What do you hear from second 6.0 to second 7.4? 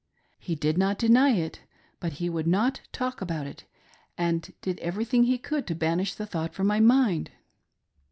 the thought from my mind.